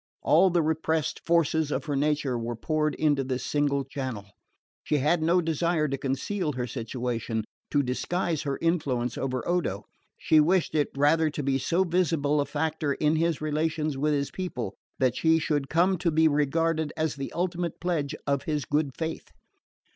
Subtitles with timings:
[0.23, 4.25] All the repressed forces of her nature were poured into this single channel.
[4.83, 9.85] She had no desire to conceal her situation, to disguise her influence over Odo.
[10.17, 14.31] She wished it rather to be so visible a factor in his relations with his
[14.31, 18.93] people that she should come to be regarded as the ultimate pledge of his good
[18.97, 19.29] faith.